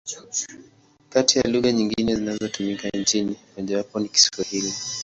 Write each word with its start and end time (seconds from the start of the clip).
Kati 1.09 1.39
ya 1.39 1.47
lugha 1.49 1.71
nyingine 1.71 2.15
zinazotumika 2.15 2.89
nchini, 2.89 3.35
mojawapo 3.57 3.99
ni 3.99 4.09
Kiswahili. 4.09 4.73